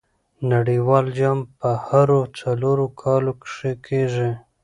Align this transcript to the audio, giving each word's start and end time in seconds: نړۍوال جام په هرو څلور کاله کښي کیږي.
نړۍوال 0.51 1.05
جام 1.17 1.39
په 1.59 1.69
هرو 1.85 2.21
څلور 2.39 2.77
کاله 3.01 3.33
کښي 3.41 3.73
کیږي. 3.85 4.31